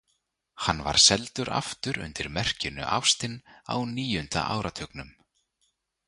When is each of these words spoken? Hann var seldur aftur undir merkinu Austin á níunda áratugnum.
Hann 0.65 0.79
var 0.85 0.97
seldur 1.07 1.51
aftur 1.59 1.99
undir 2.05 2.29
merkinu 2.37 2.85
Austin 2.97 3.35
á 3.73 3.75
níunda 3.95 4.41
áratugnum. 4.55 5.09